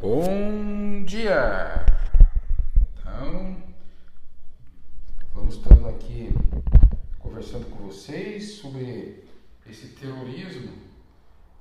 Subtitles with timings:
[0.00, 1.84] Bom dia!
[2.98, 3.62] Então,
[5.34, 6.30] vamos estando aqui
[7.18, 9.28] conversando com vocês sobre
[9.68, 10.72] esse terrorismo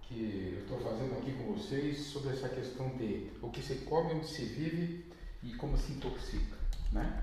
[0.03, 4.13] que eu estou fazendo aqui com vocês, sobre essa questão de o que se come,
[4.13, 5.05] onde se vive
[5.43, 6.55] e como se intoxica,
[6.93, 7.21] né?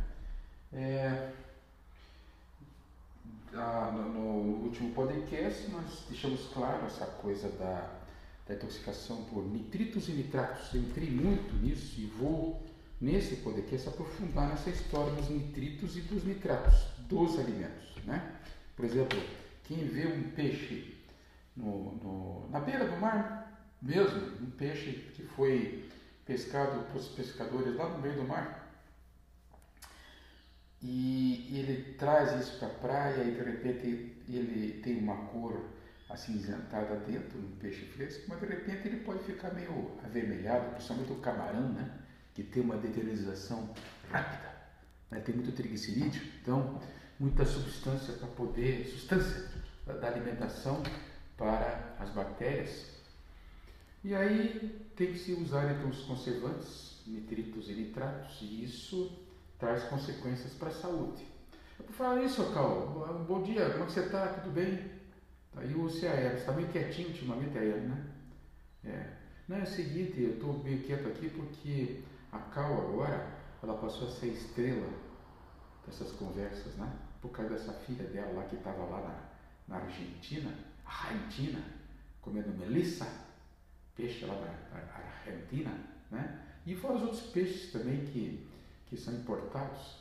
[0.70, 1.32] É,
[3.54, 7.95] no, no último podcast nós deixamos claro essa coisa da
[8.46, 10.72] da intoxicação por nitritos e nitratos.
[10.72, 12.64] Eu entrei muito nisso e vou,
[13.00, 16.74] nesse podcast, aprofundar nessa história dos nitritos e dos nitratos
[17.08, 17.96] dos alimentos.
[18.04, 18.36] Né?
[18.76, 19.20] Por exemplo,
[19.64, 20.96] quem vê um peixe
[21.56, 25.88] no, no, na beira do mar, mesmo, um peixe que foi
[26.24, 28.66] pescado pelos pescadores lá no meio do mar,
[30.82, 35.64] e ele traz isso para a praia e de repente ele tem uma cor
[36.08, 41.16] acinzentada dentro no peixe fresco, mas de repente ele pode ficar meio avermelhado, principalmente o
[41.16, 41.98] camarão, né?
[42.34, 43.74] que tem uma deteriorização
[44.10, 44.52] rápida,
[45.10, 45.20] né?
[45.20, 46.80] tem muito triglicerídeo, então
[47.18, 49.48] muita substância para poder, substância
[49.86, 50.82] da alimentação
[51.36, 52.94] para as bactérias.
[54.04, 59.18] E aí tem que se usar então os conservantes, nitritos e nitratos, e isso
[59.58, 61.26] traz consequências para a saúde.
[61.76, 64.28] Por falar isso, Cal, bom dia, como é você está?
[64.28, 64.95] Tudo bem?
[65.56, 68.06] Aí o CAE, está meio quietinho ultimamente aí, né?
[68.84, 69.12] É.
[69.48, 73.26] Não, é o seguinte, eu estou meio quieto aqui porque a Cal agora,
[73.62, 74.88] ela passou a ser estrela
[75.86, 76.92] dessas conversas, né?
[77.22, 79.00] Por causa dessa filha dela lá que estava lá
[79.68, 80.52] na, na Argentina,
[80.84, 81.60] Argentina,
[82.20, 83.06] comendo melissa,
[83.94, 85.72] peixe lá da, da Argentina,
[86.10, 86.42] né?
[86.66, 88.46] E fora os outros peixes também que,
[88.86, 90.00] que são importados,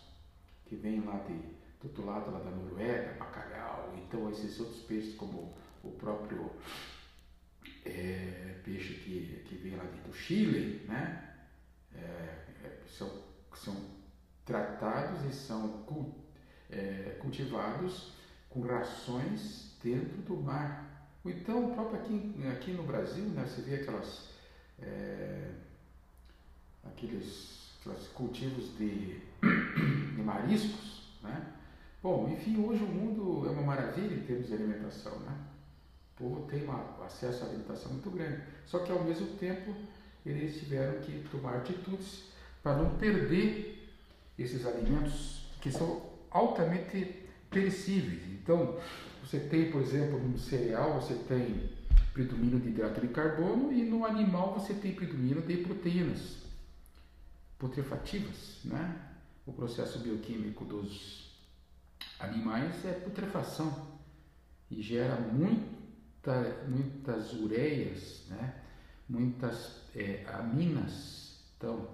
[0.65, 1.39] que vêm lá de,
[1.81, 6.51] do outro lado lá da Noruega, bacalhau, então esses outros peixes como o próprio
[7.85, 11.35] é, peixe que, que vem lá do Chile, né?
[11.93, 11.99] É,
[12.63, 13.09] é, são,
[13.53, 13.75] são
[14.45, 15.85] tratados e são
[16.69, 18.13] é, cultivados
[18.49, 21.09] com rações dentro do mar.
[21.23, 24.29] Então, próprio aqui, aqui no Brasil, né, você vê aquelas,
[24.79, 25.51] é,
[26.83, 29.19] aqueles, aqueles cultivos de,
[30.15, 31.54] de mariscos, né?
[32.05, 35.35] Bom, enfim, hoje o mundo é uma maravilha em termos de alimentação, né?
[36.13, 38.43] O povo tem um acesso à alimentação muito grande.
[38.63, 39.73] Só que ao mesmo tempo
[40.23, 42.25] eles tiveram que tomar atitudes
[42.61, 43.91] para não perder
[44.37, 45.99] esses alimentos que são
[46.29, 48.21] altamente perecíveis.
[48.33, 48.77] Então,
[49.23, 51.71] você tem, por exemplo, no cereal você tem
[52.13, 56.37] predomínio de hidrato de carbono e no animal você tem predomínio de proteínas
[57.57, 58.95] putrefativas, né?
[59.43, 61.24] O processo bioquímico dos
[62.19, 63.95] animais é putrefação
[64.69, 68.55] e gera muita, muitas ureias, né?
[69.07, 71.87] muitas é, aminas, então,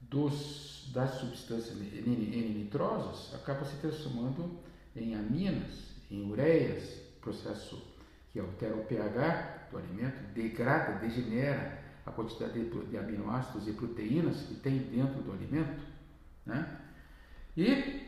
[0.00, 4.58] dos, das substâncias N-nitrosas acaba se transformando
[4.96, 7.80] em aminas, em ureias, processo
[8.32, 14.42] que altera o pH do alimento, degrada, degenera a quantidade de, de aminoácidos e proteínas
[14.42, 15.82] que tem dentro do alimento,
[16.46, 16.80] né?
[17.56, 18.07] E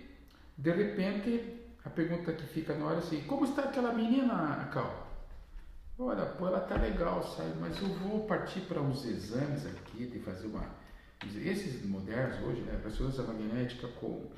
[0.60, 5.09] de repente, a pergunta que fica na hora é assim: como está aquela menina, Cal?
[5.98, 7.54] Olha, pô, ela tá legal, sabe?
[7.59, 10.69] Mas eu vou partir para uns exames aqui, de fazer uma.
[11.25, 12.78] Esses modernos hoje, né?
[12.84, 14.31] Ressonância magnética com,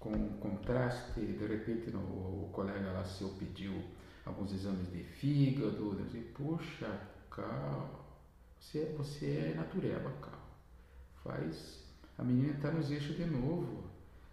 [0.00, 3.84] com contraste, de repente no, o colega lá seu pediu
[4.24, 7.00] alguns exames de fígado, eu disse, puxa,
[7.30, 8.04] Cal,
[8.58, 10.40] você, você é natureba, Cal.
[11.22, 11.84] Faz.
[12.18, 13.91] A menina está nos eixos de novo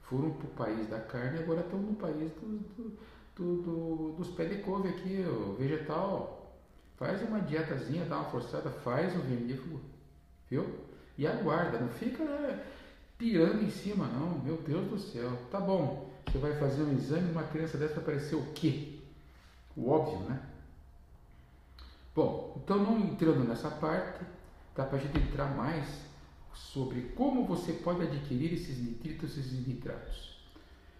[0.09, 2.97] foram para o país da carne e agora estão no país do, do,
[3.36, 6.36] do, do dos pés de couve aqui, o vegetal.
[6.97, 9.80] Faz uma dietazinha, dá uma forçada, faz um vermífugo,
[10.50, 10.66] viu?
[11.18, 12.62] E aguarda, não fica né,
[13.18, 15.31] pirando em cima não, meu Deus do céu.
[15.50, 19.00] Tá bom, você vai fazer um exame, uma criança dessa vai aparecer o quê?
[19.78, 20.42] O óbvio, né?
[22.14, 24.25] Bom, então não entrando nessa parte,
[24.75, 26.09] dá para a gente entrar mais
[26.60, 30.38] sobre como você pode adquirir esses nitritos e esses nitratos.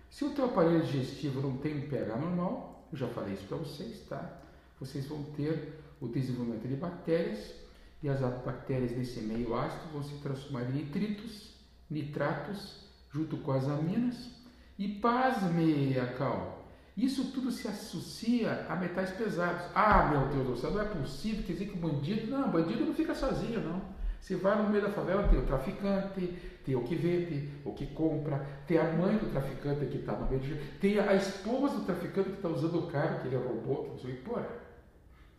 [0.10, 3.58] Se o teu aparelho digestivo não tem um pH normal, eu já falei isso para
[3.58, 4.42] vocês, tá?
[4.80, 7.54] Vocês vão ter o desenvolvimento de bactérias
[8.02, 11.54] e as bactérias nesse meio ácido vão se transformar em nitritos,
[11.90, 14.30] nitratos, junto com as aminas.
[14.78, 16.66] E pasme, Cal,
[16.96, 19.66] isso tudo se associa a metais pesados.
[19.76, 22.28] Ah, meu Deus do céu, não é possível, quer dizer que o bandido...
[22.28, 23.99] Não, bandido não fica sozinho, não.
[24.22, 27.88] Você vai no meio da favela, tem o traficante, tem o que vende, o que
[27.88, 30.56] compra, tem a mãe do traficante que está no meio de.
[30.80, 34.14] tem a esposa do traficante que está usando o carro que ele roubou, que sei
[34.14, 34.30] o que.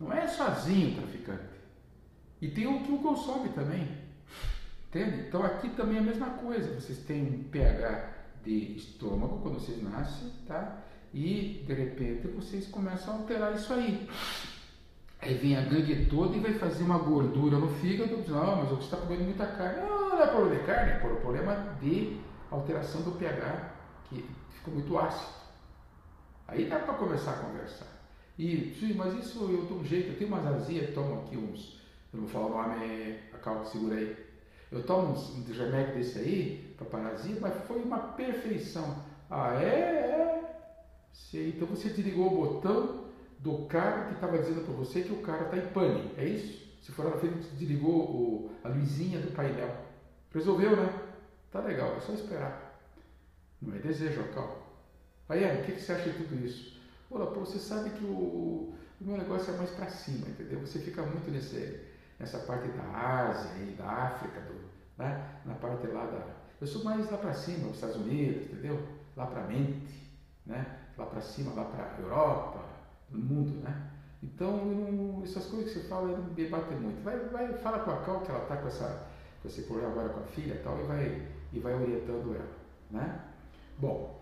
[0.01, 1.61] não é sozinho o traficante.
[2.41, 3.87] E tem o que o consome também.
[4.89, 5.29] Entende?
[5.29, 6.75] Então aqui também é a mesma coisa.
[6.81, 8.13] Vocês têm um pH
[8.43, 10.79] de estômago quando vocês nascem, tá?
[11.13, 14.09] E de repente vocês começam a alterar isso aí.
[15.23, 18.17] Aí vem a gangue toda e vai fazer uma gordura no fígado.
[18.27, 19.81] Não, mas você está comendo muita carne.
[19.83, 22.21] Não, não é problema de carne, é problema de
[22.51, 23.75] alteração do pH,
[24.09, 25.41] que ficou muito ácido.
[26.49, 27.87] Aí dá para começar a conversar.
[28.39, 31.79] E, mas isso eu um jeito, eu tenho umas azias, tomo aqui uns,
[32.13, 34.17] eu não vou falar o nome, acalma, segura aí.
[34.73, 39.05] Eu tomo uns, um desse aí, para parasita, mas foi uma perfeição.
[39.29, 39.67] Ah, é?
[39.67, 40.71] É.
[41.13, 41.51] Sei.
[41.51, 43.00] Então você desligou o botão
[43.43, 46.61] do cara que estava dizendo para você que o cara está em pane, é isso?
[46.83, 49.75] Se for na frente, desligou o, a luzinha do painel.
[50.33, 50.93] Resolveu, né?
[51.51, 52.81] Tá legal, é só esperar.
[53.61, 54.57] Não é desejo, calma.
[55.29, 56.81] Aí, o que, que você acha de tudo isso?
[57.11, 60.61] Olha, pô, você sabe que o, o meu negócio é mais para cima, entendeu?
[60.61, 61.81] Você fica muito nesse,
[62.19, 64.55] nessa parte da Ásia e da África, do,
[64.99, 65.41] né?
[65.45, 66.27] na parte lá da.
[66.61, 68.87] Eu sou mais lá para cima, os Estados Unidos, entendeu?
[69.17, 70.11] Lá para mente,
[70.45, 70.79] né?
[70.97, 72.70] lá para cima, lá para Europa,
[73.11, 73.91] no mundo, né?
[74.23, 77.03] Então, essas coisas que você fala não me batem muito.
[77.03, 79.09] Vai, vai, fala com a Cal que ela está com, essa,
[79.41, 82.53] com esse problema agora com a filha tal, e vai, e vai orientando ela,
[82.91, 83.21] né?
[83.79, 84.21] Bom,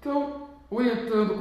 [0.00, 1.34] então, orientando,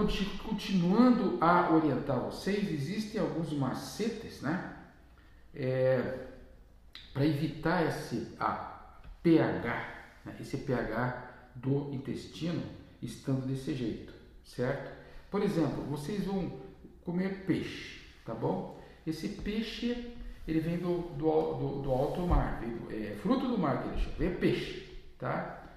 [0.44, 4.78] continuando a orientar vocês, existem alguns macetes, né?
[5.56, 6.28] É,
[7.14, 9.96] para evitar esse a pH,
[10.26, 10.36] né?
[10.40, 12.64] esse pH do intestino
[13.02, 14.14] estando desse jeito,
[14.44, 15.03] certo?
[15.34, 16.60] Por exemplo, vocês vão
[17.04, 18.80] comer peixe, tá bom?
[19.04, 20.14] Esse peixe
[20.48, 23.98] ele vem do, do, do, do alto mar, do, é fruto do mar que ele
[23.98, 24.88] chama, é peixe,
[25.18, 25.74] tá?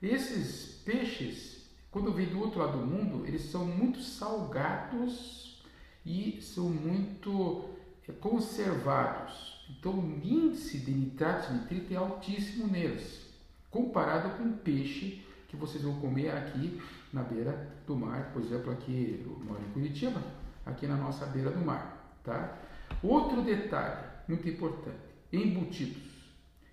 [0.00, 5.60] Esses peixes quando vem do outro lado do mundo, eles são muito salgados
[6.06, 7.70] e são muito
[8.08, 9.66] é, conservados.
[9.68, 13.26] Então, o índice de nitrato e nitrito é altíssimo neles,
[13.68, 16.80] comparado com o peixe que vocês vão comer aqui
[17.12, 18.32] na beira do mar.
[18.32, 20.22] Por exemplo, aqui eu moro em Curitiba,
[20.64, 22.16] aqui na nossa beira do mar.
[22.24, 22.58] Tá?
[23.02, 24.96] Outro detalhe muito importante:
[25.32, 26.02] embutidos,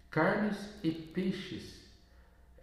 [0.10, 1.80] carnes e peixes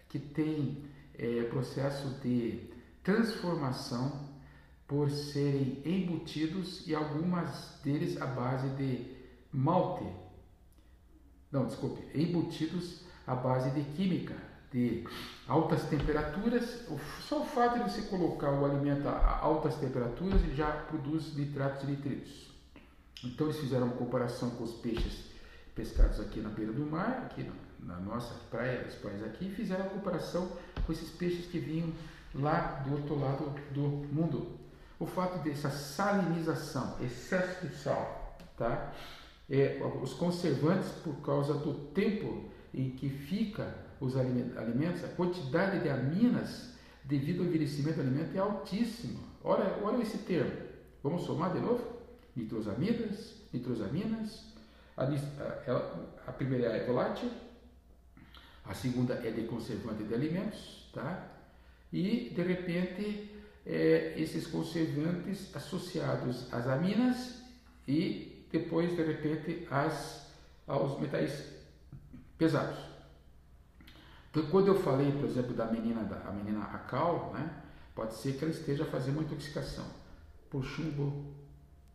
[0.08, 0.84] que têm
[1.18, 2.70] é, processo de
[3.02, 4.36] transformação
[4.86, 9.04] por serem embutidos e algumas deles à base de
[9.52, 10.06] malte.
[11.50, 14.36] Não, desculpe, embutidos à base de química,
[14.72, 15.04] de
[15.46, 16.86] altas temperaturas.
[17.28, 21.86] Só o fato de você colocar o alimento a altas temperaturas já produz nitratos e
[21.86, 22.46] nitritos.
[23.24, 25.26] Então eles fizeram uma comparação com os peixes
[25.74, 27.48] pescados aqui na beira do mar, aqui
[27.80, 30.50] na, nossa praia, as praias aqui, e fizeram a comparação
[30.84, 31.92] com esses peixes que vinham
[32.34, 34.58] lá do outro lado do mundo.
[34.98, 38.92] O fato dessa salinização, excesso de sal, tá?
[39.48, 45.88] É, os conservantes, por causa do tempo em que fica os alimentos, a quantidade de
[45.88, 49.20] aminas devido ao envelhecimento do alimento é altíssima.
[49.42, 50.52] Olha, olha esse termo.
[51.02, 51.82] Vamos somar de novo?
[52.34, 54.44] Nitrosamidas, nitrosaminas.
[54.96, 57.30] A, a, a primeira é volátil,
[58.64, 61.28] a segunda é de conservante de alimentos, tá?
[61.92, 63.30] E de repente
[63.64, 67.42] é, esses conservantes associados às aminas
[67.86, 69.68] e depois de repente
[70.66, 71.52] aos metais
[72.38, 72.95] pesados.
[74.36, 77.62] Então, quando eu falei, por exemplo, da menina, da, a menina Acal, né,
[77.94, 79.86] pode ser que ela esteja fazendo uma intoxicação
[80.50, 81.24] por chumbo,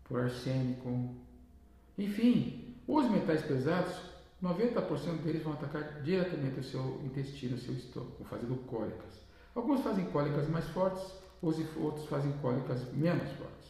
[0.05, 1.13] por arsênico,
[1.95, 3.93] enfim, os metais pesados
[4.41, 9.21] 90% deles vão atacar diretamente o seu intestino, o seu estômago, fazendo cólicas.
[9.53, 13.69] Alguns fazem cólicas mais fortes, outros fazem cólicas menos fortes.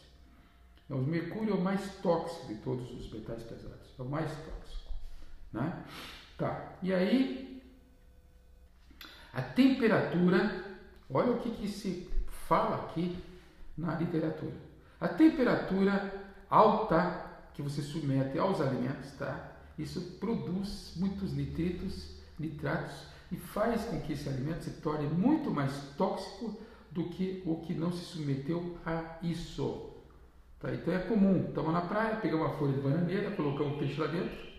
[0.86, 4.30] Então, o mercúrio é o mais tóxico de todos os metais pesados, é o mais
[4.30, 4.92] tóxico.
[5.52, 5.84] Né?
[6.38, 7.51] Tá, e aí,
[9.32, 10.64] a temperatura,
[11.08, 12.08] olha o que, que se
[12.46, 13.16] fala aqui
[13.76, 14.52] na literatura.
[15.00, 16.12] A temperatura
[16.50, 19.52] alta que você submete aos alimentos, tá?
[19.78, 25.72] isso produz muitos nitritos, nitratos e faz com que esse alimento se torne muito mais
[25.96, 26.60] tóxico
[26.90, 29.90] do que o que não se submeteu a isso.
[30.60, 30.72] Tá?
[30.72, 34.06] Então é comum, estamos na praia, pegamos uma folha de bananeira, colocamos um peixe lá
[34.06, 34.52] dentro.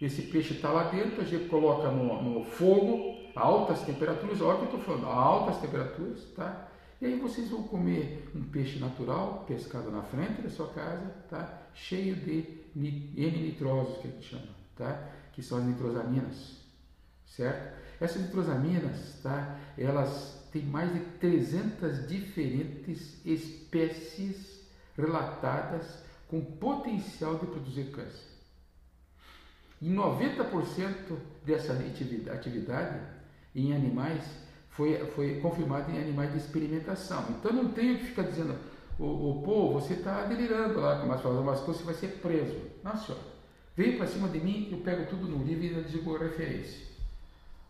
[0.00, 4.66] Esse peixe está lá dentro, a gente coloca no, no fogo, altas temperaturas, olha o
[4.66, 6.68] que eu estou falando, altas temperaturas, tá?
[7.00, 11.62] E aí vocês vão comer um peixe natural, pescado na frente da sua casa, tá?
[11.74, 15.10] Cheio de N-nitrosos, que a gente chama, tá?
[15.32, 16.60] que são as nitrosaminas,
[17.26, 17.76] certo?
[18.00, 19.58] Essas nitrosaminas, tá?
[19.76, 24.60] elas têm mais de 300 diferentes espécies
[24.96, 28.30] relatadas com potencial de produzir câncer.
[29.80, 33.00] E 90% dessa atividade
[33.54, 34.22] em animais
[34.70, 37.26] foi, foi confirmada em animais de experimentação.
[37.30, 38.56] Então não tenho que ficar dizendo,
[38.98, 42.56] o, o você está delirando lá, falar umas coisas, você vai ser preso.
[42.82, 43.32] Não, senhora.
[43.96, 46.86] Para cima de mim, eu pego tudo no livro e digo referência.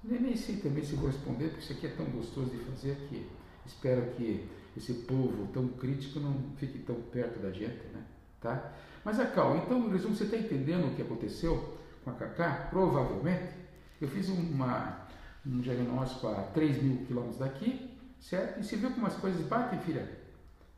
[0.02, 2.96] Nem, nem sei também se vou responder, porque isso aqui é tão gostoso de fazer
[3.08, 3.26] que
[3.64, 8.02] espero que esse povo tão crítico não fique tão perto da gente, né?
[8.40, 8.72] Tá?
[9.04, 12.66] Mas a Cal, então, em resumo, você está entendendo o que aconteceu com a Cacá?
[12.70, 13.52] Provavelmente,
[14.00, 15.01] eu fiz uma,
[15.46, 18.60] um diagnóstico a 3 mil quilômetros daqui, certo?
[18.60, 20.08] E você viu como as coisas batem, filha?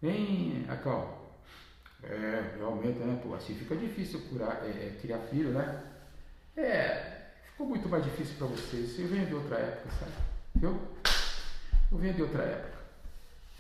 [0.03, 1.39] Hein, Acal?
[2.03, 3.19] É, realmente, né?
[3.23, 5.83] Pô, assim fica difícil curar, é, é, criar filho, né?
[6.57, 8.99] É, ficou muito mais difícil para vocês.
[8.99, 10.13] Eu venho de outra época, sabe?
[10.55, 10.79] Viu?
[11.91, 12.75] Eu venho de outra época.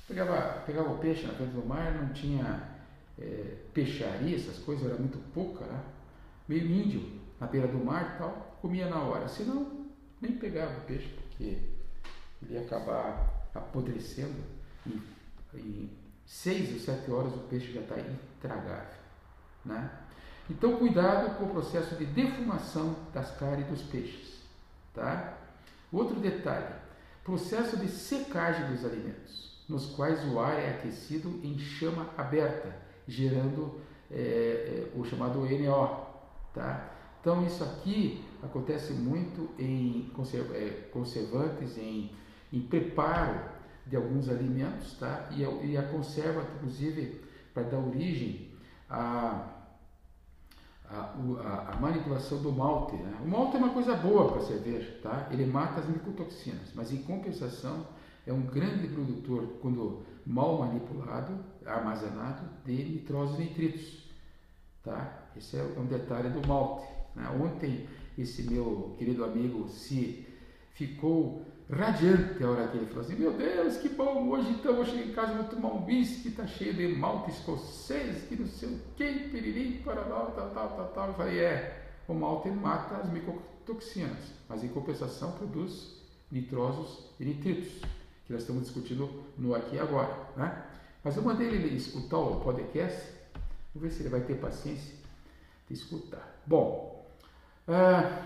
[0.07, 2.69] Pegava, pegava o peixe na frente do mar, não tinha
[3.19, 5.81] é, peixaria, essas coisas, era muito pouca, né?
[6.47, 9.29] Meio índio, na beira do mar e tal, comia na hora.
[9.29, 9.84] Senão,
[10.25, 11.59] nem pegava o peixe, porque
[12.43, 14.43] ele ia acabar apodrecendo.
[14.87, 15.01] Em,
[15.55, 15.91] em
[16.27, 18.99] seis ou sete horas o peixe já está intragável.
[19.65, 19.91] Né?
[20.51, 24.41] Então, cuidado com o processo de defumação das carnes dos peixes.
[24.93, 25.39] Tá?
[25.93, 26.75] Outro detalhe:
[27.23, 32.75] processo de secagem dos alimentos, nos quais o ar é aquecido em chama aberta,
[33.07, 36.05] gerando é, o chamado NO.
[36.53, 36.91] Tá?
[37.25, 40.13] Então, isso aqui acontece muito em
[40.53, 42.11] é, conservantes, em,
[42.53, 43.41] em preparo
[43.87, 45.31] de alguns alimentos, tá?
[45.31, 47.23] e, a, e a conserva, inclusive,
[47.55, 48.51] para dar origem
[48.91, 49.49] a,
[51.81, 52.97] manipulação do malte.
[52.97, 53.19] Né?
[53.25, 55.27] O malte é uma coisa boa para a cerveja, tá?
[55.31, 57.87] ele mata as micotoxinas, mas em compensação
[58.27, 64.05] é um grande produtor, quando mal manipulado, armazenado, de nitrosos e nitritos.
[64.83, 65.23] Tá?
[65.35, 66.94] Esse é um detalhe do malte.
[67.15, 67.29] Né?
[67.41, 70.27] Ontem, esse meu querido amigo se
[70.73, 74.85] ficou radiante a hora que ele falou assim: Meu Deus, que bom, hoje então vou
[74.85, 78.69] chegar em casa, vou tomar um whisky, está cheio de malte escocês, que não sei
[78.69, 81.09] o que, piriri, parará, tal, tal, tal, tal.
[81.09, 87.81] Eu falei: É, o malte mata as micotoxinas, mas em compensação produz nitrosos e nitritos,
[88.27, 90.29] que nós estamos discutindo no aqui e agora.
[90.37, 90.65] Né?
[91.03, 93.13] Mas eu mandei ele escutar o podcast,
[93.75, 94.95] vamos ver se ele vai ter paciência
[95.69, 96.43] de escutar.
[96.47, 96.94] Bom,
[97.69, 98.23] ah,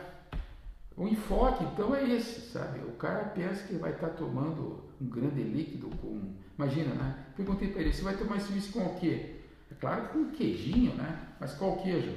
[0.97, 2.81] o enfoque, então, é esse, sabe?
[2.81, 6.35] O cara pensa que vai estar tomando um grande líquido com.
[6.59, 7.27] Imagina, né?
[7.37, 9.37] Perguntei para ele: você vai tomar esse whisky com o quê?
[9.71, 11.29] É claro que com queijinho, né?
[11.39, 12.15] Mas qual queijo?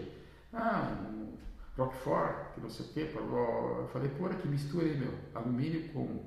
[0.51, 1.33] Ah, um
[1.77, 3.09] Roquefort, que não sei o quê.
[3.13, 5.13] Eu falei: pô, que mistura aí, meu.
[5.35, 6.23] Alumínio com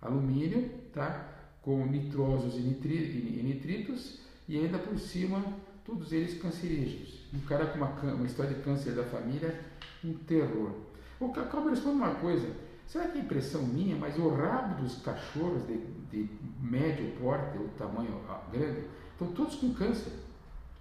[0.00, 1.32] alumínio, tá?
[1.62, 2.96] Com nitrosos e, nitri,
[3.38, 5.42] e nitritos e ainda por cima
[5.84, 7.26] todos eles cancerígenos.
[7.32, 9.58] Um cara com uma, uma história de câncer da família,
[10.04, 10.72] um terror.
[11.18, 12.48] O me responde uma coisa.
[12.86, 15.78] Será que é impressão minha, mas o rabo dos cachorros de,
[16.10, 16.30] de
[16.60, 18.20] médio porte ou tamanho
[18.52, 20.12] grande estão todos com câncer?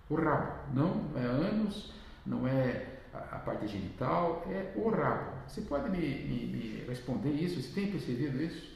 [0.09, 1.91] O rabo, não é ânus,
[2.25, 5.31] não é a, a parte genital, é o rabo.
[5.47, 7.61] Você pode me, me, me responder isso?
[7.61, 8.75] Você tem percebido isso?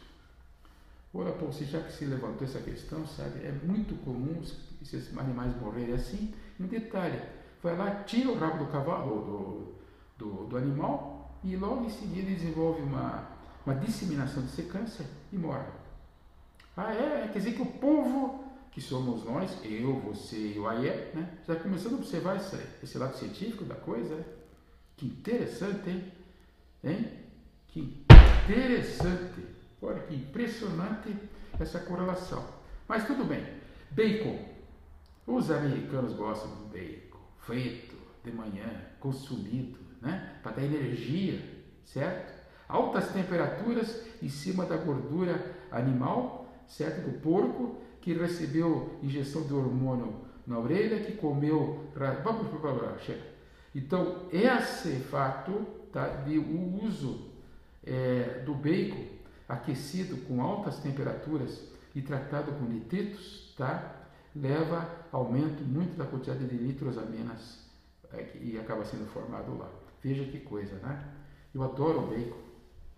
[1.14, 4.42] Olha, pô, você já que se levantou essa questão, sabe, é muito comum
[4.82, 6.34] esses animais morrerem assim.
[6.60, 7.20] Um detalhe,
[7.62, 9.79] vai lá, tira o rabo do cavalo, do,
[10.20, 13.30] do, do animal, e logo em seguida desenvolve uma,
[13.66, 15.72] uma disseminação de secância e morre.
[16.76, 17.30] Ah, é?
[17.32, 21.56] Quer dizer que o povo, que somos nós, eu, você e o Aie, né, está
[21.56, 24.16] começando a observar esse, esse lado científico da coisa.
[24.16, 24.26] Né?
[24.98, 26.12] Que interessante, hein?
[26.84, 27.12] hein?
[27.70, 29.46] Que interessante.
[29.82, 31.16] Olha que impressionante
[31.58, 32.46] essa correlação.
[32.88, 33.46] Mas tudo bem.
[33.92, 34.38] Bacon.
[35.26, 40.36] Os americanos gostam do bacon frito, de manhã, consumido né?
[40.42, 41.42] para dar energia,
[41.86, 42.38] certo?
[42.68, 47.02] Altas temperaturas em cima da gordura animal, certo?
[47.02, 50.14] Do porco que recebeu injeção de hormônio
[50.46, 51.90] na orelha, que comeu.
[52.24, 53.22] Vamos lá, chega.
[53.74, 57.30] Então, esse fato tá, de o uso
[57.86, 59.06] é, do bacon
[59.48, 63.96] aquecido com altas temperaturas e tratado com nitritos, tá,
[64.36, 67.68] leva aumento muito da quantidade de nitrosaminas
[68.14, 69.70] é, e acaba sendo formado lá.
[70.02, 71.14] Veja que coisa, né?
[71.54, 72.38] Eu adoro o bacon.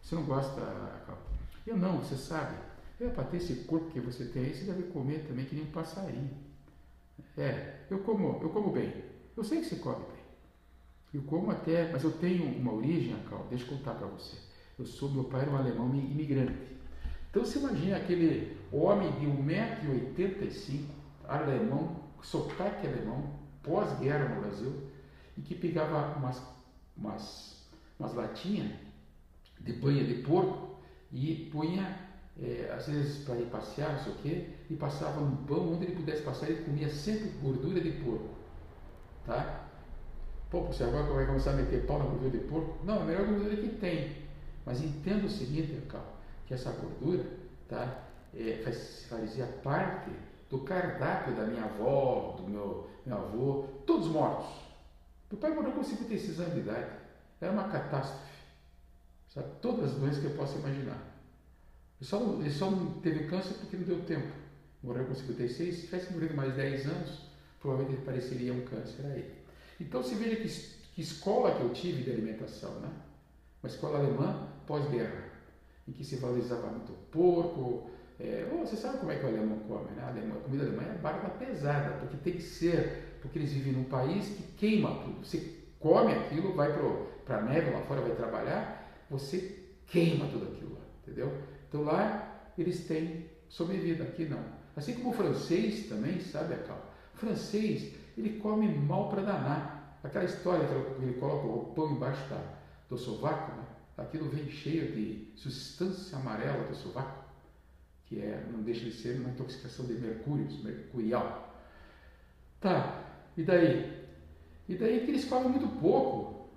[0.01, 0.62] Você não gosta,
[1.65, 2.55] Eu não, você sabe.
[3.00, 5.63] É para ter esse corpo que você tem aí, você deve comer também que nem
[5.63, 6.29] um passarinho.
[7.38, 8.93] É, eu como, eu como bem.
[9.36, 10.22] Eu sei que você come bem.
[11.13, 14.38] Eu como até, mas eu tenho uma origem, Cal, deixa eu contar para você.
[14.77, 16.77] Eu sou, meu pai era um alemão imigrante.
[17.29, 20.86] Então você imagina aquele homem de 1,85m,
[21.27, 23.31] alemão, sotaque alemão,
[23.63, 24.74] pós-guerra no Brasil,
[25.38, 26.41] e que pegava umas
[26.95, 27.51] umas
[28.01, 28.71] umas latinhas
[29.60, 30.75] de banha de porco
[31.12, 31.98] e punha,
[32.41, 35.86] é, às vezes para ir passear, não sei o quê, e passava no pão onde
[35.86, 38.29] ele pudesse passar, ele comia sempre gordura de porco.
[39.25, 39.67] Tá?
[40.50, 42.83] Pô, você agora vai começar a meter pau na gordura de porco?
[42.83, 44.17] Não, é a melhor gordura que tem.
[44.65, 46.17] Mas entenda o seguinte, Cal,
[46.48, 47.25] que essa gordura
[47.67, 50.12] tá, é, faz, fazia parte
[50.50, 54.70] do cardápio da minha avó, do meu, meu avô, todos mortos.
[55.31, 56.91] Meu pai morreu com 56 anos de idade.
[57.39, 58.31] Era uma catástrofe.
[59.29, 59.47] Sabe?
[59.61, 61.01] Todas as doenças que eu posso imaginar.
[62.00, 62.69] Ele só, ele só
[63.01, 64.33] teve câncer porque não deu tempo.
[64.83, 65.75] Morreu com 56.
[65.75, 67.21] Se tivesse morrido mais 10 anos,
[67.59, 69.41] provavelmente ele pareceria um câncer aí.
[69.79, 70.50] Então você veja que,
[70.93, 72.91] que escola que eu tive de alimentação, né?
[73.63, 75.29] Uma escola alemã pós-guerra,
[75.88, 77.89] em que se valorizava muito porco.
[78.19, 80.03] É, oh, você sabe como é que o alemão come, né?
[80.03, 83.73] A, alemã, a comida alemã é barba pesada, porque tem que ser, porque eles vivem
[83.73, 85.25] num país que queima tudo.
[85.25, 86.71] Você come aquilo, vai
[87.25, 91.31] para a neve lá fora, vai trabalhar, você queima tudo aquilo lá, entendeu?
[91.67, 94.43] Então lá eles têm sobrevida, aqui não.
[94.75, 96.93] Assim como o francês também, sabe, cal?
[97.13, 99.99] O francês, ele come mal para danar.
[100.03, 102.41] Aquela história que ele coloca o pão embaixo da,
[102.89, 103.65] do sovaco, né?
[103.97, 107.23] aquilo vem cheio de substância amarela do sovaco,
[108.05, 111.55] que é, não deixa de ser uma intoxicação de mercúrio, mercurial.
[112.59, 113.00] Tá,
[113.41, 113.91] e daí?
[114.69, 116.48] E daí que eles comem muito pouco.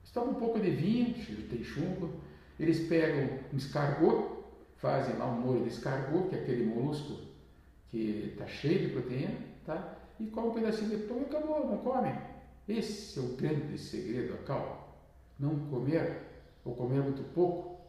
[0.00, 1.14] Eles tomam um pouco de vinho,
[1.48, 2.10] tem chumbo,
[2.58, 4.44] eles pegam um escargot,
[4.76, 7.20] fazem lá um molho de escargot, que é aquele molusco
[7.88, 9.98] que está cheio de proteína, tá?
[10.18, 12.12] e come um pedacinho de pão e acabou, não come.
[12.68, 14.78] Esse é o grande segredo, a calma.
[15.38, 16.22] Não comer,
[16.64, 17.80] ou comer muito pouco,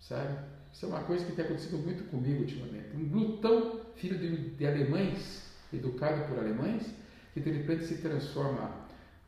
[0.00, 0.38] sabe?
[0.72, 2.96] Isso é uma coisa que tem acontecido muito comigo ultimamente.
[2.96, 6.94] Um glutão, filho de, de alemães, educado por alemães,
[7.40, 8.70] que de repente se transforma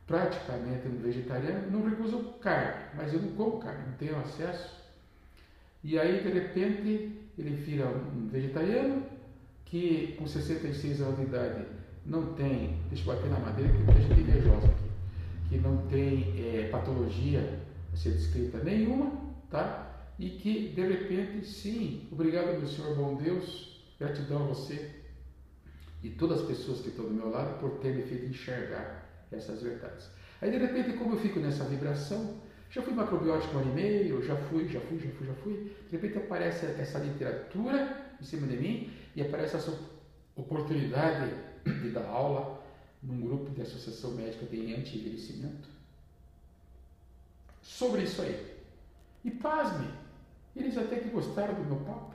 [0.05, 4.81] praticamente um vegetariano, não recuso carne, mas eu não como carne, não tenho acesso.
[5.83, 9.03] E aí, de repente, ele vira um vegetariano
[9.65, 11.65] que, com 66 anos de idade,
[12.05, 16.33] não tem, deixa eu bater na madeira, que muita gente invejosa aqui, que não tem
[16.37, 17.59] é, patologia
[17.93, 19.11] a ser descrita nenhuma,
[19.49, 20.05] tá?
[20.19, 25.00] E que, de repente, sim, obrigado, meu Senhor, bom Deus, gratidão a você
[26.03, 29.61] e todas as pessoas que estão do meu lado por ter me feito enxergar essas
[29.61, 30.09] verdades.
[30.41, 34.23] Aí, de repente, como eu fico nessa vibração, já fui macrobiótico um ano e meio,
[34.23, 38.47] já fui, já fui, já fui, já fui, de repente aparece essa literatura em cima
[38.47, 39.77] de mim e aparece essa
[40.35, 41.33] oportunidade
[41.65, 42.61] de dar aula
[43.03, 45.69] num grupo de associação médica de anti-envelhecimento
[47.61, 48.57] sobre isso aí.
[49.23, 49.87] E pasme,
[50.55, 52.13] eles até que gostaram do meu papo,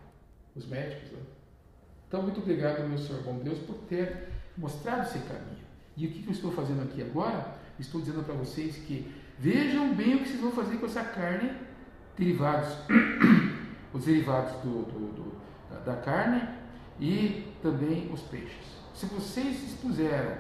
[0.54, 1.12] os médicos.
[1.12, 1.20] Né?
[2.08, 5.66] Então, muito obrigado, meu Senhor bom Deus, por ter mostrado esse caminho.
[5.96, 7.54] E o que eu estou fazendo aqui agora?
[7.78, 11.50] Estou dizendo para vocês que vejam bem o que vocês vão fazer com essa carne,
[12.16, 12.68] derivados,
[13.92, 16.48] os derivados do, do, do, da carne
[17.00, 18.76] e também os peixes.
[18.94, 20.36] Se vocês expuseram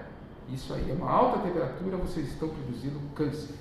[0.52, 3.54] isso aí a uma alta temperatura, vocês estão produzindo câncer.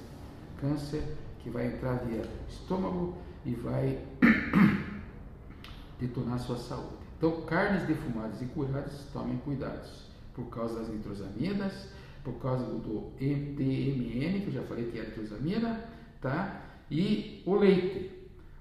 [0.61, 1.03] Câncer
[1.39, 3.99] que vai entrar via estômago e vai
[5.99, 7.04] detonar sua saúde.
[7.17, 10.05] Então, carnes defumadas e curadas, tomem cuidados.
[10.33, 11.89] Por causa das nitrosaminas,
[12.23, 15.83] por causa do MTMN, que eu já falei que é nitrosamina,
[16.21, 16.61] tá?
[16.91, 18.11] E o leite.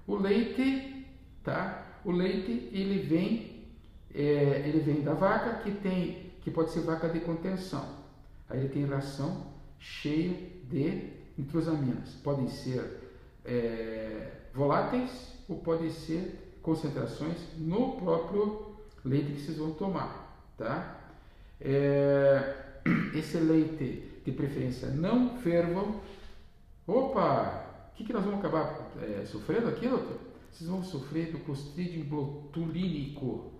[0.07, 1.05] O leite,
[1.43, 1.99] tá?
[2.05, 3.65] O leite, ele vem,
[4.13, 7.83] é, ele vem da vaca que tem que pode ser vaca de contenção.
[8.47, 9.47] Aí ele tem ração
[9.79, 10.37] cheia
[10.69, 12.13] de nitrosaminas.
[12.23, 13.01] Podem ser
[13.43, 18.75] é, voláteis ou podem ser concentrações no próprio
[19.05, 20.43] leite que vocês vão tomar.
[20.57, 20.99] Tá?
[21.61, 22.55] É,
[23.15, 26.01] esse leite, de preferência, não fervam.
[26.87, 27.63] Opa!
[27.91, 30.17] O que, que nós vamos acabar é, sofrendo aqui, doutor?
[30.51, 33.51] Vocês vão sofrer do clostridium botulínico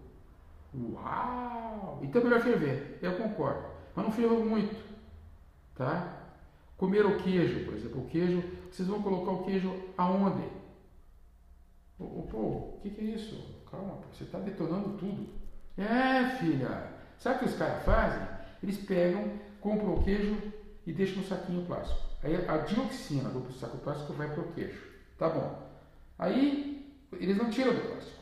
[0.77, 1.99] Uau!
[2.03, 3.63] Então é melhor ferver, eu concordo.
[3.95, 4.75] Mas não ferva muito,
[5.75, 6.21] tá?
[6.77, 10.43] Comer o queijo, por exemplo, o queijo, vocês vão colocar o queijo aonde?
[11.97, 13.63] Pô, o que, que, é isso?
[13.69, 15.27] Calma, você está detonando tudo.
[15.77, 18.27] É, filha, sabe o que os caras fazem?
[18.61, 19.31] Eles pegam,
[19.61, 20.37] compram o queijo
[20.85, 22.01] e deixam no saquinho plástico.
[22.23, 24.81] Aí a dioxina do saco plástico vai para o queijo.
[25.17, 25.69] Tá bom.
[26.17, 28.15] Aí eles não tiram do plástico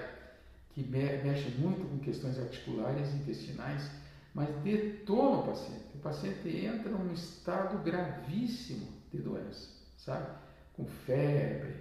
[0.71, 3.89] que mexe muito com questões articulares intestinais,
[4.33, 5.85] mas detona o paciente.
[5.95, 10.27] O paciente entra num estado gravíssimo de doença, sabe?
[10.73, 11.75] Com febre.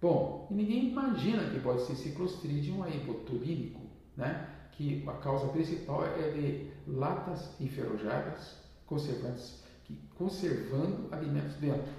[0.00, 3.80] Bom, e ninguém imagina que pode ser esse clostridium aí, botulínico,
[4.16, 4.48] né?
[4.72, 11.92] Que a causa principal é de latas enferrujadas, conservantes, que, conservando alimentos dentro.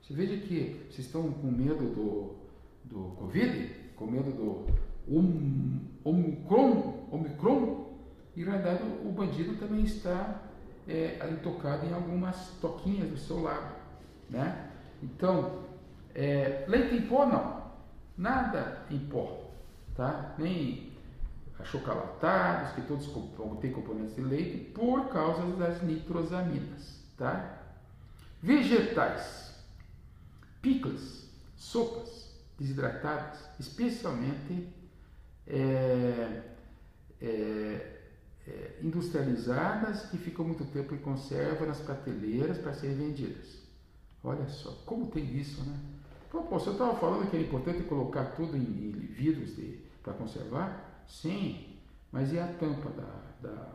[0.00, 2.36] Você veja que vocês estão com medo do,
[2.84, 4.66] do Covid, com medo do
[5.08, 7.88] um, Omicron, Omicron,
[8.36, 10.42] e na verdade o bandido também está
[10.86, 13.74] é, intocado em algumas toquinhas do seu lado.
[14.30, 14.70] Né?
[15.02, 15.64] Então,
[16.14, 17.64] é, leite em pó não,
[18.16, 19.50] nada em pó,
[19.94, 20.34] tá?
[20.38, 20.92] nem
[21.58, 23.10] achocolatados, que todos
[23.60, 26.97] têm componentes de leite, por causa das nitrosaminas.
[27.18, 27.58] Tá?
[28.40, 29.52] Vegetais,
[30.62, 34.68] picles, sopas desidratadas, especialmente
[35.44, 36.42] é,
[37.20, 38.00] é,
[38.46, 43.58] é, industrializadas que ficam muito tempo em conserva nas prateleiras para serem vendidas.
[44.22, 45.76] Olha só, como tem isso, né?
[46.30, 49.56] Pô, pô você estava falando que é importante colocar tudo em, em vidros
[50.02, 51.04] para conservar?
[51.08, 51.78] Sim,
[52.12, 53.72] mas e a tampa da, da,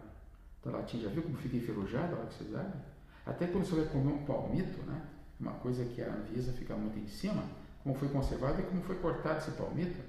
[0.63, 1.03] da latinha?
[1.03, 2.92] Já viu como fica enferrujada a hora que você abre?
[3.25, 5.01] Até quando você vai comer um palmito, né?
[5.39, 7.43] Uma coisa que a Anvisa fica muito em cima,
[7.83, 9.99] como foi conservado e como foi cortado esse palmito.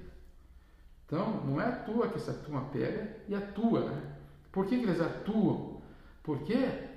[1.05, 4.15] Então, não é à toa que essa turma pega e atua, né?
[4.51, 5.81] Por que, que eles atuam?
[6.23, 6.89] Por quê?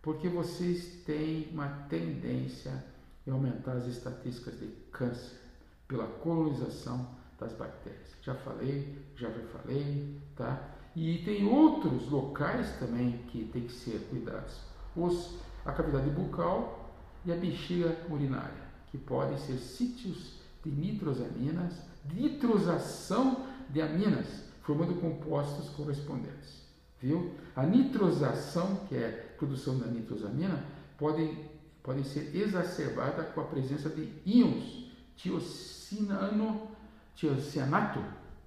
[0.00, 2.84] Porque vocês têm uma tendência
[3.26, 5.38] a aumentar as estatísticas de câncer
[5.86, 8.08] pela colonização das bactérias.
[8.22, 10.76] Já falei, já falei, tá?
[10.94, 14.60] E tem outros locais também que tem que ser cuidados.
[14.96, 16.90] Os, a cavidade bucal
[17.24, 21.74] e a bexiga urinária, que podem ser sítios de nitrosaminas,
[22.12, 24.26] nitrosação de aminas,
[24.62, 26.62] formando compostos correspondentes.
[27.00, 27.34] Viu?
[27.54, 30.64] A nitrosação, que é a produção da nitrosamina,
[30.96, 31.36] pode,
[31.82, 36.68] pode ser exacerbada com a presença de íons tiocinano,
[37.14, 38.02] tiocianato,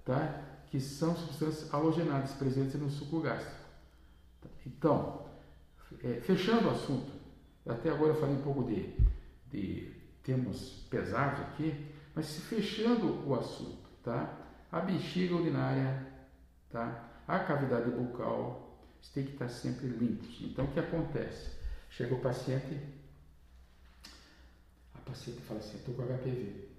[0.06, 0.42] tá?
[0.70, 3.62] que são substâncias halogenadas presentes no suco gástrico.
[4.66, 5.21] Então,
[6.04, 7.12] é, fechando o assunto,
[7.66, 8.94] até agora eu falei um pouco de,
[9.52, 9.92] de
[10.24, 14.38] termos pesados aqui, mas fechando o assunto, tá?
[14.72, 16.08] A bexiga urinária,
[16.70, 17.10] tá?
[17.28, 18.72] A cavidade bucal
[19.14, 20.40] tem que estar sempre limpos.
[20.42, 21.50] Então, o que acontece?
[21.90, 22.80] Chega o paciente,
[24.94, 26.70] a paciente fala assim, estou com HPV.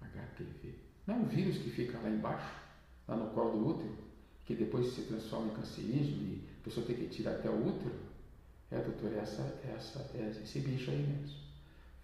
[0.00, 0.74] HPV.
[1.06, 2.54] Não é um vírus que fica lá embaixo,
[3.06, 3.96] lá no colo do útero,
[4.44, 7.94] que depois se transforma em cancerígeno e pessoa tem que tirar até o útero?
[8.70, 9.42] É, doutor, essa,
[9.74, 11.36] essa, é esse bicho aí mesmo.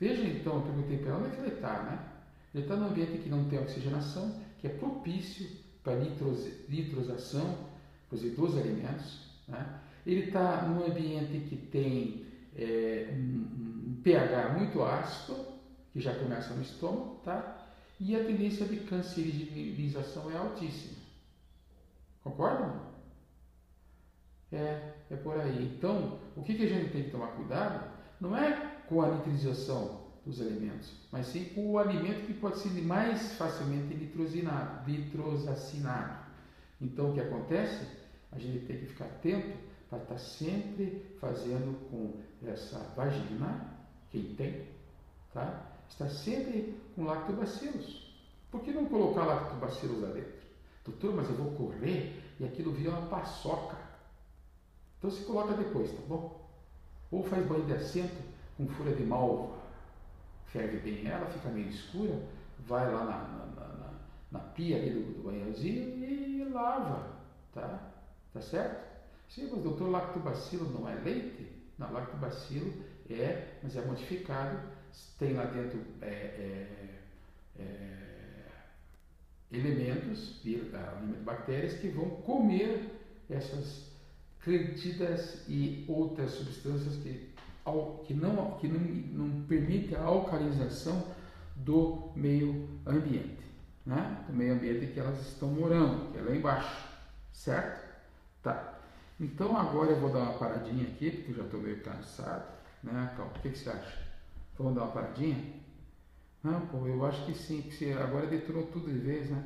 [0.01, 2.09] Veja então, eu perguntei para ela onde é que ele está, né?
[2.55, 5.47] Ele está num ambiente que não tem oxigenação, que é propício
[5.83, 7.69] para nitros, nitrosação
[8.11, 9.19] dos alimentos.
[9.49, 9.81] Né?
[10.07, 15.37] Ele está num ambiente que tem é, um, um, pH muito ácido,
[15.93, 17.67] que já começa no estômago, tá?
[17.99, 20.97] e a tendência de cancerinização é altíssima.
[22.23, 22.94] Concordam?
[24.55, 25.75] É, é por aí.
[25.77, 27.91] Então, o que, que a gente tem que tomar cuidado
[28.21, 33.35] não é com a nitrização dos alimentos, mas sim o alimento que pode ser mais
[33.35, 36.25] facilmente nitrosinado, nitrosacinado.
[36.81, 37.87] Então, o que acontece?
[38.33, 39.57] A gente tem que ficar atento
[39.91, 42.15] para estar sempre fazendo com
[42.47, 43.75] essa vagina,
[44.11, 44.67] quem tem,
[45.33, 45.73] tá?
[45.89, 48.05] Está sempre com lactobacilos.
[48.51, 50.33] Por que não colocar lactobacilos lá dentro?
[50.85, 53.77] Doutor, mas eu vou correr e aquilo vira uma paçoca.
[55.05, 56.49] Então se coloca depois, tá bom?
[57.11, 58.23] Ou faz banho de assento
[58.57, 59.55] com folha de malva
[60.47, 62.23] ferve bem ela, fica meio escura,
[62.61, 63.91] vai lá na, na, na,
[64.31, 67.19] na pia ali do, do e lava,
[67.53, 67.93] tá?
[68.33, 68.83] Tá certo?
[69.29, 71.53] Sim, mas doutor, lactobacilo não é leite?
[71.77, 72.73] Não, lactobacilo
[73.11, 74.59] é, mas é modificado,
[75.19, 76.99] tem lá dentro é, é,
[77.59, 78.47] é,
[79.53, 80.41] elementos,
[81.25, 82.89] bactérias que vão comer
[83.29, 83.94] essas
[84.45, 87.35] cretidas e outras substâncias que
[88.07, 91.03] que não, que não, não permite a alcalinização
[91.57, 93.43] do meio ambiente,
[93.87, 94.23] né?
[94.29, 96.87] do meio ambiente que elas estão morando, que é lá embaixo,
[97.33, 97.83] certo?
[98.43, 98.79] Tá.
[99.19, 102.53] Então agora eu vou dar uma paradinha aqui, porque eu já estou meio cansado,
[102.83, 103.29] né, Cal?
[103.29, 103.99] O que, que você acha?
[104.59, 105.39] Vamos dar uma paradinha?
[106.43, 109.43] Não, pô, eu acho que sim, que você agora deturou tudo de vez, né?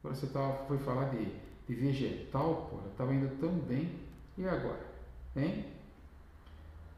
[0.00, 1.24] Agora você tava, foi falar de,
[1.68, 4.00] de vegetal, pô, estava indo tão bem,
[4.40, 4.86] e agora?
[5.36, 5.66] Hein?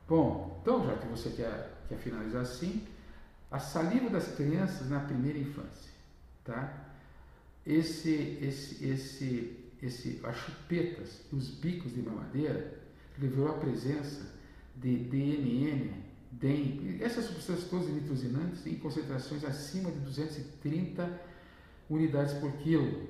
[0.09, 2.87] Bom, então já que você quer, quer finalizar assim,
[3.51, 5.91] a saliva das crianças na primeira infância,
[6.45, 6.89] tá?
[7.67, 12.81] Esse, esse, esse, esse, as chupetas e os bicos de mamadeira
[13.19, 14.33] revelou a presença
[14.77, 16.03] de DMN,
[16.33, 21.21] DEM, essas substâncias todas nitrosinantes em concentrações acima de 230
[21.91, 23.09] unidades por quilo.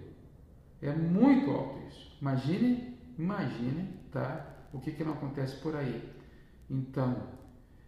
[0.81, 2.17] É muito alto isso.
[2.21, 4.47] Imagine, imagine, tá?
[4.73, 6.09] O que, que não acontece por aí.
[6.71, 7.29] Então,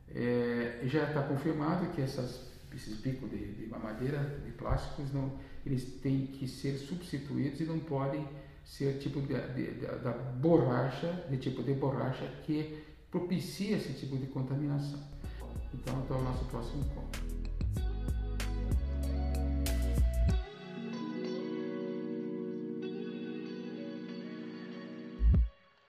[0.08, 5.32] é, já está confirmado que essas, esses bicos de, de mamadeira, de plásticos, não,
[5.64, 8.26] eles têm que ser substituídos e não podem
[8.64, 14.16] ser tipo de, de, de, da borracha, de tipo de borracha que propicia esse tipo
[14.16, 15.00] de contaminação.
[15.72, 17.33] Então, até o nosso próximo encontro.